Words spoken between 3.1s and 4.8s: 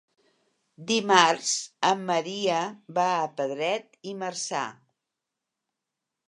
a Pedret i Marzà.